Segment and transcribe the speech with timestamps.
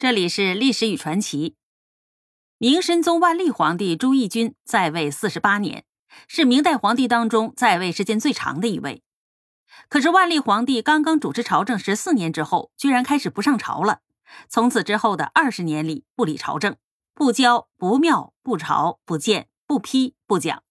[0.00, 1.56] 这里是历史与传奇。
[2.56, 5.84] 明神宗万历皇帝朱翊钧在位四十八年，
[6.28, 9.02] 是明代皇帝当中在位时间最长的一位。
[9.88, 13.98] 可是万历皇帝刚刚主持朝政十四年之后，居然开始不上朝了。
[14.48, 16.76] 从此之后的二十年里，不理朝政，
[17.12, 20.62] 不教、不庙、不朝、不见、不批、不讲。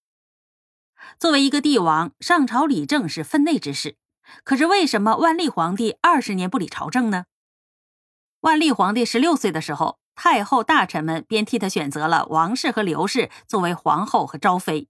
[1.18, 3.98] 作为一个帝王，上朝理政是分内之事。
[4.42, 7.26] 可是为什么万历皇帝二十年不理朝政呢？
[8.40, 14.88] 万历皇帝十六岁的时候，太后大臣们便替他选择了王氏和刘氏作为皇后和昭妃。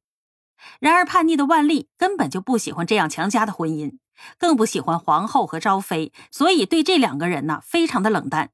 [0.80, 3.98] 然而叛逆的万历根本就不喜欢这样强加的婚姻，
[4.38, 8.50] 更不喜欢皇后和昭妃，所以对这两个人呢非常的冷淡。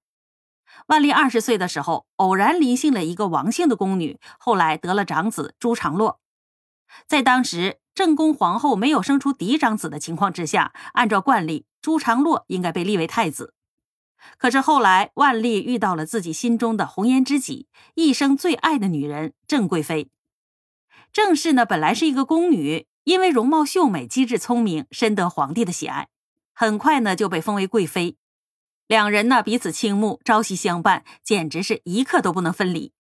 [0.87, 6.21] 万历二十岁的时候，偶然临幸了一个王姓的宫女，后来得了长子朱常洛。
[7.09, 13.55] 在当时正宫皇后没有生出嫡长子的情况之下，按照惯例，朱常洛应该被立为太子。
[14.39, 20.11] 可是后来，万历遇到了自己心中的红颜知己，一生最爱的女人郑贵妃。
[21.13, 26.09] 郑氏呢，本来是一个宫女，因为容貌秀美、机智聪明，深得皇帝的喜爱，
[26.53, 28.17] 很快呢就被封为贵妃。
[28.87, 32.93] 两人呢彼此倾慕，朝夕相伴，简直是一刻都不能分离。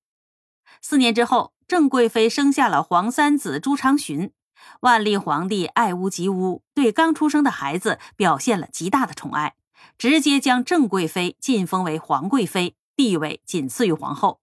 [0.80, 4.33] 四年之后，郑贵妃生下了皇三子朱常洵。
[4.80, 9.55] 万历皇帝爱屋及乌，对刚出生的孩子表现了极大的宠爱。
[9.98, 14.40] 直接将郑贵妃晋封为皇贵妃，地位仅次于皇后。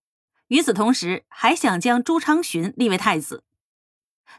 [0.47, 3.43] 与此同时，还想将朱常洵立为太子。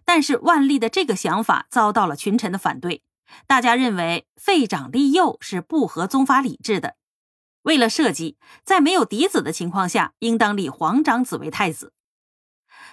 [0.04, 3.02] 但是万历的这个想法遭到了群臣的反对，
[3.46, 6.96] 大家认为废长立幼是不合宗法礼制的。
[7.62, 11.92] 为了社稷，在没有嫡子的情况下，应当立皇长子为太子。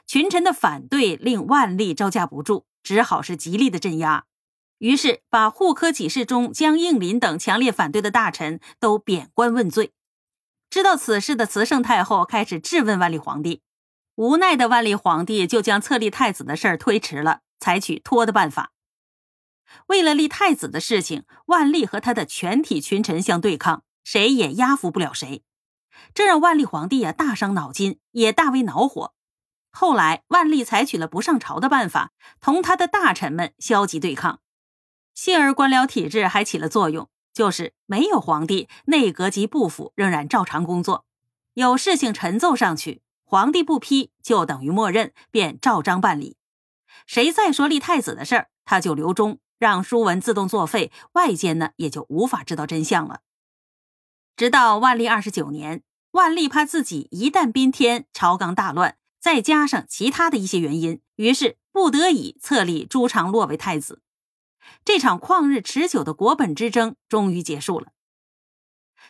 [0.05, 4.25] 群臣的反对令万历招架不住，只好是极力的镇压。
[4.80, 9.94] 于是，把户科给事中江应麟等强烈反对的大臣都贬官问罪。
[10.69, 13.61] 知道此事的慈圣太后开始质问万历皇帝，
[14.16, 18.71] 无奈的万历皇帝就将册立太子的事儿推迟了，采取拖的办法。
[19.87, 25.43] 为了立太子的事情，万历和他的全体群臣相对抗，谁也压服不了谁，
[26.14, 29.14] 这让万历皇帝啊大伤脑筋，也大为恼火。
[29.71, 34.39] 后来，万历采取了不上朝的办法，同他的大臣们消极对抗。
[35.21, 41.05] 幸而官僚体制还起了作用，就是没有皇帝，内阁及部府仍然照常工作。
[41.55, 46.37] 有事情陈奏上去，皇帝不批，就等于默认，便照章办理。
[47.05, 53.19] 谁再说立太子的事儿，他就留中，让书文自动作废，外间呢也就无法知道真相了。
[54.37, 64.01] 直到万历二十九年，万历怕自己一旦宾天，朝纲大乱，再加上其他的一些原因，于是不得已册立朱常洛为太子。
[64.86, 67.87] 这场旷日持久的国本之争终于结束了。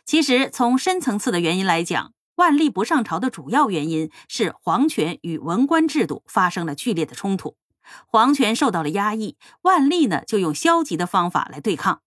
[0.05, 7.57] 其实，从深层次的原因来讲，万历不上朝的主要原因是皇权与文官制度发生了剧烈的冲突，
[8.07, 9.37] 皇权受到了压抑。
[9.61, 12.01] 万历呢，就用消极的方法来对抗。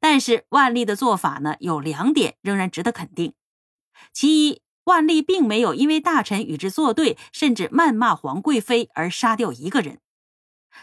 [0.00, 3.34] 但是，万历的做法呢，有两点仍然值得肯定：
[4.12, 9.96] 其一，万历并没有因为大臣与之作对，甚至谩骂皇贵妃而杀掉一个人；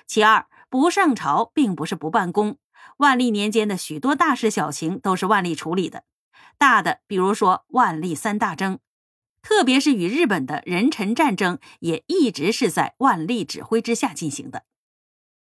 [0.08, 0.48] 其二。
[0.70, 2.58] 不上朝并不是不办公，
[2.98, 6.04] 万历年间的许多大事小情都是万历处理的。
[6.58, 8.80] 大的，比如说万历三大征，
[9.42, 14.64] 特别是与日本的壬辰战争，也一直是在万历指挥之下进行的。